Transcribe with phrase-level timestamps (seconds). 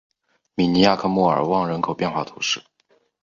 [0.55, 2.59] 米尼亚克莫尔旺人口变化图示